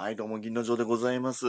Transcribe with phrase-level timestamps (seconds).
[0.00, 1.48] はい、どうも、銀の城でございます。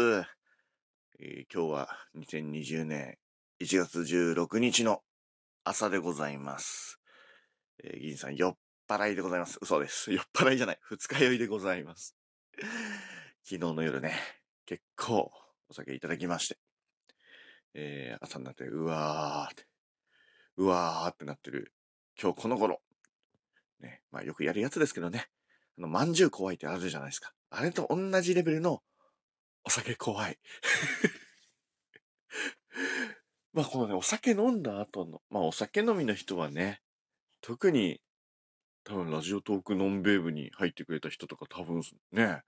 [1.19, 3.19] えー今日は2020年
[3.61, 5.03] 1月16日の
[5.63, 6.99] 朝でございます。
[7.83, 8.57] えー銀さん、酔っ
[8.89, 9.59] 払いでございます。
[9.61, 10.09] 嘘です。
[10.11, 10.79] 酔っ払いじゃない。
[10.81, 12.17] 二日酔いでございます。
[13.45, 14.15] 昨日の夜ね、
[14.65, 15.31] 結構
[15.69, 16.57] お酒いただきまして、
[17.75, 19.67] えー朝になって、うわーって、
[20.55, 21.71] うわーってなってる
[22.19, 22.81] 今日この頃。
[23.79, 25.29] ね、まあよくやるやつですけどね。
[25.77, 27.31] あの、まんじゅう怖いってあるじゃないですか。
[27.49, 28.81] あれと同じレベルの
[29.63, 30.37] お酒怖い。
[33.53, 36.81] まあこのね、お酒飲んだ後の、まあお酒飲みの人はね、
[37.41, 38.01] 特に
[38.83, 42.41] 多分ラジオトークノンベーブに入ってくれた人とか多分ね、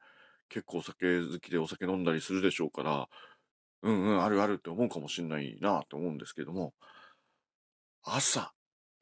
[0.50, 3.10] 結構お酒好きでお酒飲んだりするでしょうから、
[3.84, 6.74] うんうん、あるあるって思うかもしんないなって思うんですけども、
[8.04, 8.54] 朝、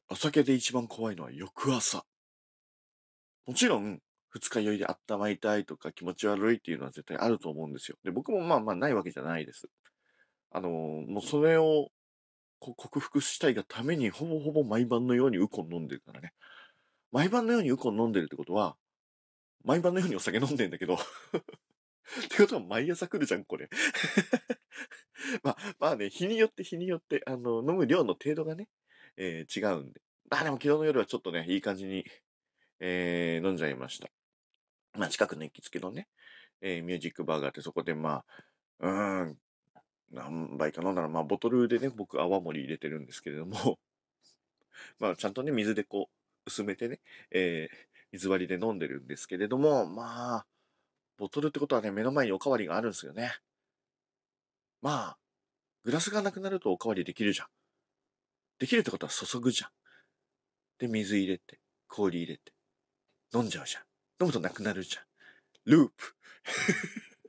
[0.10, 2.06] お酒で一番怖いのは翌朝。
[3.46, 7.98] もちろん、二日酔いで温まりたいとか気持ち悪いっていうのは絶対あると思うんですよ。
[8.04, 9.68] で、僕もまあまあないわけじゃないです。
[10.52, 11.90] あのもうそれを
[12.60, 16.34] 克服したいがためにほぼほぼ毎晩のようにウコン飲んでるからね。
[17.12, 18.76] 毎晩のようにウコン飲んでるってことは、
[19.64, 21.00] 毎晩のようにお酒飲んでんだけど、 っ
[22.30, 23.70] てことは毎朝来るじゃん、これ。
[25.44, 28.68] まあ、まあね、日によって日によって、あの、飲む量の程度がね、
[29.18, 30.02] えー違うんで。
[30.30, 32.06] まあでも昨日の夜はちょっとね、いい感じに、
[32.80, 34.10] えー飲んじゃいました。
[35.00, 36.10] まあ近くの行きつけのね、
[36.62, 38.26] えーミュージックバーがあって、そこでま
[38.82, 38.88] あ、
[39.22, 39.38] うん、
[40.12, 43.80] 何杯か飲んだら、まあボトルでね、僕泡盛入れてるんですけれども、
[45.00, 47.00] まあちゃんとね、水でこう、薄めてね、
[47.32, 50.46] えー水割りで飲んでるんですけれども、まあ、
[51.18, 53.38] ボトルってことはね、目の前におかわりがあるんですよね。
[54.82, 55.18] まあ、
[55.84, 57.48] グラスがなくなるとおかわりできるじゃん。
[58.58, 59.70] できるってことは注ぐじゃん。
[60.80, 62.52] で、水入れて、氷入れて、
[63.32, 63.89] 飲んじゃうじゃん。
[64.20, 65.04] 飲むとなくなるじゃん。
[65.66, 66.16] ループ。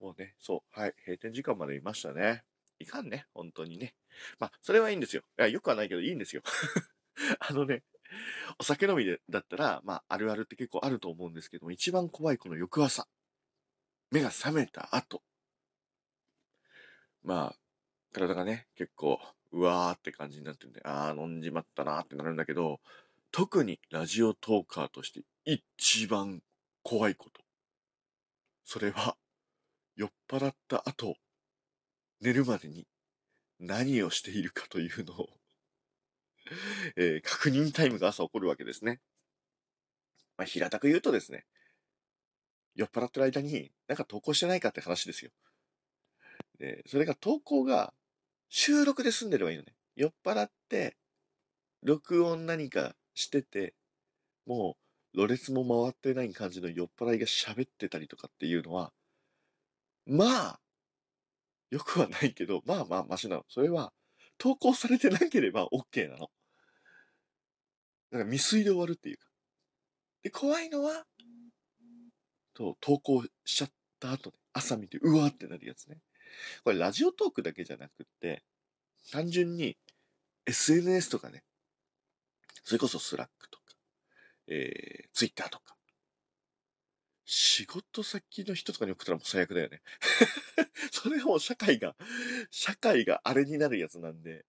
[0.00, 2.44] もうね、そう、はい、閉店時間までいましたね。
[2.78, 3.94] いかんね、本当にね。
[4.38, 5.22] まあ、それはいいんですよ。
[5.38, 6.42] いや、よくはないけどいいんですよ。
[7.40, 7.82] あのね、
[8.58, 13.06] お酒飲みでだったら、まあ、あるあるって結構あると思うんですけども、一番怖いこの翌朝。
[14.10, 15.22] 目が覚めた後。
[17.22, 17.56] まあ、
[18.12, 19.20] 体がね、結構、
[19.52, 22.80] うわーって感じになってるんで、あー、飲んじまったなーってなるんだけど、
[23.32, 26.42] 特にラジオトーカーとして一番
[26.82, 27.40] 怖いこと。
[28.64, 29.16] それは、
[29.96, 31.16] 酔っ払った後、
[32.20, 32.86] 寝るまでに
[33.58, 35.28] 何をしているかというのを、
[36.96, 39.00] えー確認タイムが朝起こるわけですね。
[40.36, 41.44] まあ、平たく言うとですね、
[42.74, 45.30] 酔っ払ってる間になんか投稿してないかって話ですよ。
[46.58, 47.92] で、それが投稿が
[48.48, 49.74] 収録で済んでればいいのね。
[49.96, 50.96] 酔っ払って、
[51.82, 53.74] 録音何かしてて、
[54.46, 54.76] も
[55.14, 58.92] う、ろれつも回ってない感じの酔っ払いが喋ってたりとかっていうのは、
[60.06, 60.60] まあ、
[61.70, 63.44] よくはないけど、まあまあマシなの。
[63.48, 63.92] それは、
[64.38, 66.30] 投稿されてなければ OK なの。
[68.10, 69.26] だから未遂で終わるっていうか。
[70.22, 71.04] で、怖いのは、
[72.54, 75.98] と投稿しちゃった後ね、朝見て、うわーってなるやつね。
[76.64, 78.42] これラジオトークだけじゃなくって、
[79.12, 79.76] 単純に
[80.46, 81.44] SNS とかね、
[82.62, 83.64] それこそスラックとか、
[84.48, 85.76] えー、ツイッターとか、
[87.24, 89.82] 仕事先の人とかに送ったらもう最悪だよね。
[90.90, 91.94] それも社会が、
[92.50, 94.44] 社会があれになるやつなんで、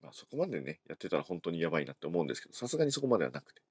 [0.00, 3.62] まあそこまでね、やってたら本当にやばいなって思うんですけど、さすがにそこまではなくて。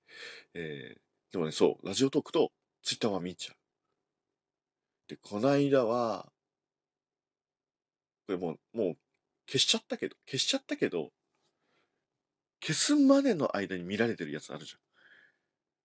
[0.54, 3.58] えー、でもね、そう、ラジオトークとツイッターは見ちゃう。
[5.08, 6.32] で、こないだは、
[8.28, 8.98] これもう、もう
[9.48, 11.12] 消しちゃったけど、消しちゃったけど、
[12.66, 14.80] 消すまでの間に見られてるやつあるじゃん。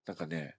[0.07, 0.57] なんかね、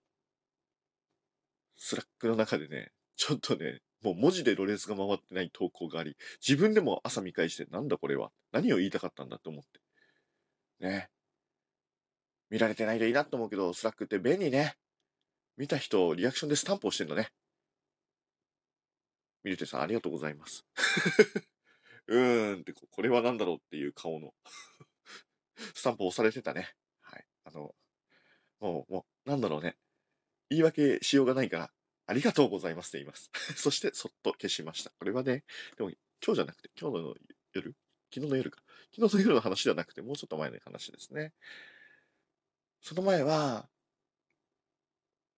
[1.75, 6.15] スラックの中でね、ちょっとね、もう文字で呂律が回ってない投稿があり、
[6.47, 9.63] 自分でも朝見返して、なんだこれは何を言いたかったんだって思っ
[10.79, 10.87] て。
[10.87, 11.09] ね。
[12.51, 14.75] 見られてないといいなと思うけど、スラックって便利ね。
[15.57, 17.31] 見た人、リアクションでスタンプをしてんだね。
[19.43, 20.67] ミルテさん、ありがとうございます。
[22.05, 24.35] うーんって、ここれは何だろうっていう顔の
[25.73, 26.73] スタンプ押されてたね。
[27.01, 27.25] はい。
[27.45, 27.75] あの、
[28.59, 29.77] もう、もう、なんだろうね。
[30.49, 31.71] 言い訳しようがないから、
[32.07, 33.31] ありがとうございますって言います。
[33.55, 34.91] そして、そっと消しました。
[34.91, 35.43] これはね、
[35.77, 35.89] でも、
[36.23, 37.15] 今日じゃなくて、今日の
[37.53, 37.75] 夜
[38.13, 38.61] 昨日の夜か。
[38.93, 41.33] 昨日の夜の話ではなくて、もうちょっと前の話ですね。
[42.81, 43.69] その前は、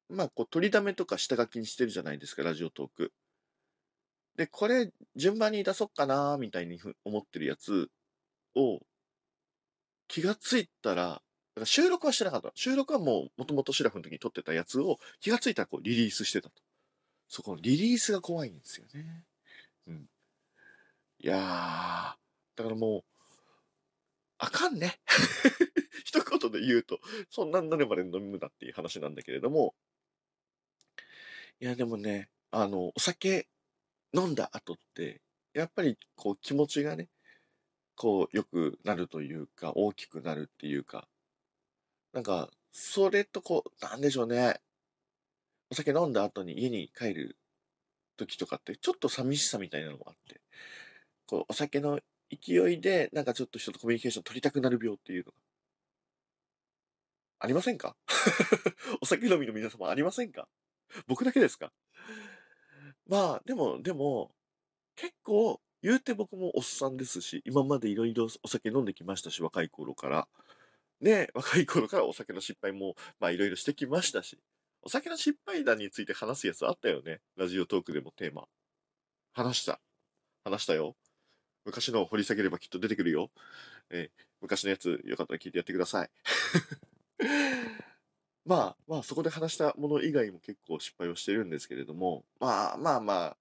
[0.09, 3.13] まあ、こう、取りだめとか下書きにしてるじゃないですか、ラジオトーク。
[4.35, 7.89] で、これ、順番に出そっかなみたいに思ってるやつ
[8.55, 8.79] を、
[10.13, 11.23] 気がついたら、
[11.55, 12.51] ら収録はしてなかった。
[12.53, 16.61] 収録はもう、もともとシラフの時に撮ってたやつを気がついたらこうリリースしてたと。
[17.27, 19.23] そこのリリースが怖いんですよね。
[19.87, 20.05] うん。
[21.17, 23.03] いやー、だからもう、
[24.37, 24.99] あかんね。
[26.05, 26.99] 一言で言うと、
[27.31, 29.73] そんなになるまで飲むなっていう話なんだけれども、
[31.59, 33.47] いや、でもね、あの、お酒
[34.15, 35.23] 飲んだ後って、
[35.55, 37.09] やっぱりこう気持ちがね、
[37.95, 41.07] こう良くなるというか、大きくなるっていうか、
[42.13, 44.61] なんか、それとこう、なんでしょうね。
[45.69, 47.37] お酒飲んだ後に家に帰る
[48.17, 50.41] 時とかって、ちょっと寂しさみたいなのもあって、
[51.27, 51.99] こう、お酒の
[52.31, 55.37] 勢いで、なんかちょっと人とコミュニケーション取りたくなる病っていうのが、
[57.39, 57.95] ありませんか？
[59.01, 60.47] お酒飲みの皆様ありませんか？
[61.07, 61.73] 僕だけですか？
[63.07, 64.33] まあ、でも、でも、
[64.95, 70.27] 結構、言うて僕もおっさんですし、今までいろいろお酒飲んできましたし、若い頃から。
[71.01, 74.39] ね、若い頃からお酒の失敗も、まあいろいろしてきましたし、
[74.81, 77.19] お酒の失敗談について話すやつあったよね。
[77.35, 78.45] ラジオトークでもテーマ。
[79.33, 79.81] 話した。
[80.45, 80.95] 話したよ。
[81.65, 83.29] 昔のを掘り下げればきっと出てくるよ。
[83.89, 86.09] えー、昔のやつよかったら聞いてやってください。
[88.45, 93.37] まあまあそこで話したもの以外も結構失敗をしてるんですけれども、まあまあまあ、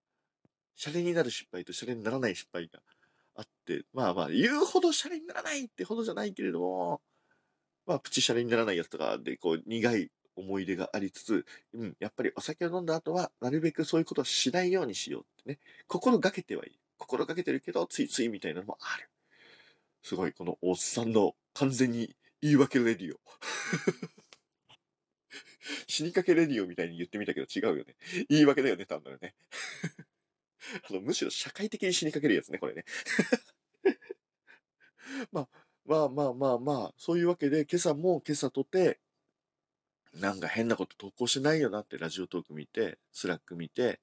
[0.77, 2.81] シャレになる失敗とシャレにならない失敗が
[3.37, 7.01] あって、まあまあ言うほどシャレにならないってほどじゃないけれども、
[7.87, 15.59] まあプチシャレにならないやつとかでこう苦い思い出がありつつ、うん、やっぱりお酒を飲んだ後はなるべくそういうことをしないようにしようってね、
[15.89, 16.75] 心がけてはいる。
[16.99, 19.09] 心がけてるけど、ついついみたいなのもある。
[20.03, 23.21] すごい、このおっさんの完全に言い訳レディオ。
[25.87, 27.97] 死にかけレディオみたいに言ってみたけど違うよね。
[28.29, 29.35] 言い訳だよね、単なるね。
[30.89, 32.85] あの、むしろ社会的に死にかけるやつね、これね。
[35.33, 35.49] まあ、
[35.85, 39.01] まあまあまあまあ、そういうわけで、今朝も今朝とて、
[40.15, 44.01] なんか変なこと投稿してないよなってラジオトーク見て、スラック見て、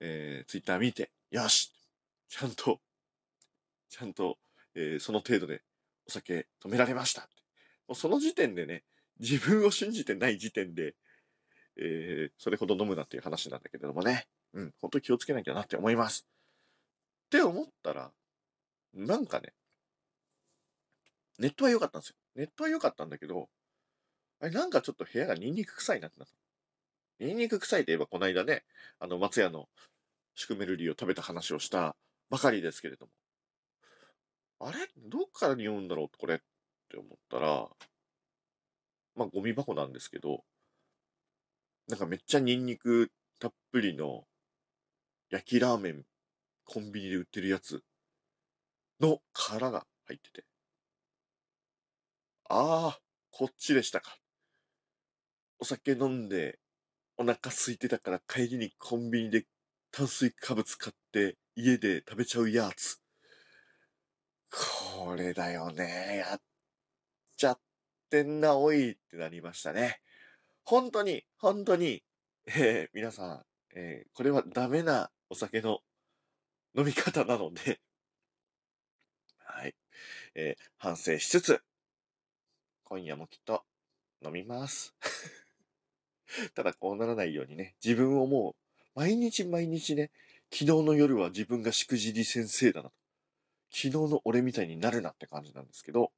[0.00, 1.72] えー、ツイッター見て、よし
[2.28, 2.80] ちゃんと、
[3.88, 4.38] ちゃんと、
[4.74, 5.62] えー、その程度で
[6.06, 7.28] お酒止められました。
[7.86, 8.84] もうその時点でね、
[9.20, 10.94] 自分を信じてない時点で、
[11.76, 14.26] えー、それほど飲むなっていう話なんだけれどもね。
[14.54, 16.26] うん、本当気をつけなきゃなって思います。
[17.26, 18.10] って思ったら、
[18.94, 19.52] なんかね、
[21.38, 22.16] ネットは良かったんですよ。
[22.34, 23.48] ネットは良かったんだけど、
[24.40, 26.34] あれなんかちょっと部屋がニンニク臭いなってなった。
[27.24, 28.64] ニンニク臭いといえばこの間ね、
[28.98, 29.68] あの松屋の
[30.34, 31.96] シュクメルリーを食べた話をした
[32.30, 33.12] ばかりですけれども。
[34.60, 34.78] あれ？
[34.96, 36.38] どっから匂うんだろうこれっ
[36.88, 37.68] て思ったら、
[39.14, 40.44] まあゴミ箱なんですけど、
[41.88, 44.24] なんかめっちゃニンニクたっぷりの
[45.30, 46.04] 焼きラーメン
[46.64, 47.82] コンビニで売ってるやつ
[49.00, 50.44] の殻が入ってて。
[52.48, 53.00] ああ、
[53.30, 54.16] こっちでしたか。
[55.58, 56.58] お酒飲んで
[57.16, 59.46] お腹空いてたから帰りにコンビニで
[59.90, 63.00] 炭水化物買って家で食べちゃうやつ。
[64.50, 66.24] これだよね。
[66.28, 66.40] やっ
[67.36, 67.60] ちゃっ
[68.10, 70.00] てんな、おいってなりましたね。
[70.64, 72.02] 本当に、本当に、
[72.46, 75.80] えー、皆さん、えー、これはダメなお酒の
[76.74, 77.80] 飲み方なので
[79.38, 79.74] はい、
[80.34, 81.62] えー、反省しつつ、
[82.84, 83.64] 今夜もきっと
[84.22, 84.94] 飲みます。
[86.54, 90.10] ただこうならないようにね、自分をもう毎日毎日ね、
[90.52, 92.96] 昨日の夜は自分がしくじり先生だなと。
[93.70, 96.12] 昨日の俺みたいになるなって感じなんですけど、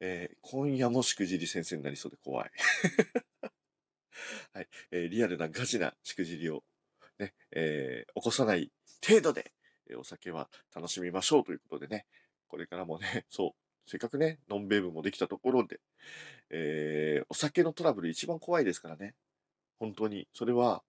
[0.00, 2.50] えー、今夜もしくじり先生になりそうで怖い。
[4.52, 6.62] はい、えー、リアルなガチなしくじりを
[7.18, 8.70] ね、えー、起こさない
[9.06, 9.52] 程度で、
[9.90, 12.06] えお酒は楽しみましょうということでね、
[12.48, 15.80] これからもね、 そう、せっかくね、ノンベーブもできたところで、
[16.50, 19.14] えー、お酒のトラブル一番怖いですからね。
[19.78, 20.82] 本当に、それは、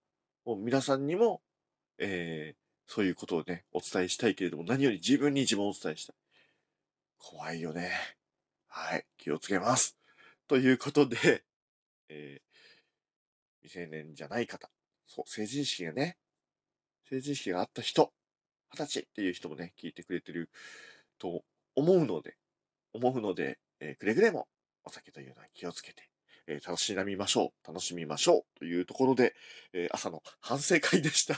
[0.46, 1.42] もう皆さんにも、
[1.98, 6.16] えー、そういうことをね、お伝えしたいけれども、何より自分に自分をお伝えしたい。
[7.18, 7.92] 怖いよね。
[8.68, 9.98] はい、気をつけます。
[10.48, 11.44] ということで、
[12.10, 12.51] えー、
[13.64, 14.70] 未成年じゃない方、
[15.08, 16.18] そう、成人式がね、
[17.10, 18.12] 成人式があった人、
[18.74, 20.50] 二十歳っていう人もね、聞いてくれてる
[21.20, 21.44] と
[21.76, 22.36] 思うので、
[22.94, 24.48] 思うので、えー、くれぐれも
[24.84, 26.10] お酒というのは気をつけて、
[26.48, 27.68] えー、楽しみましょう。
[27.68, 28.60] 楽しみましょう。
[28.60, 29.34] というところで、
[29.74, 31.36] えー、朝の反省会でした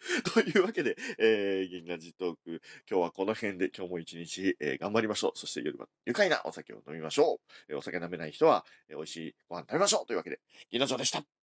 [0.34, 5.32] というわけで、えー、銀河ジトーク、今日はこの辺で今日も一日、えー、頑張りましょう。
[5.34, 7.52] そして夜は愉快なお酒を飲みましょう。
[7.68, 10.06] えー、お酒飲めない人は、えー、美味しいご飯食べましょう。
[10.06, 10.40] というわけで、
[10.70, 11.37] 銀河城でした。